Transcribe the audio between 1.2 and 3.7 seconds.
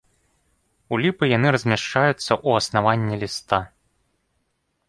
яны размяшчаюцца ў аснаванні ліста.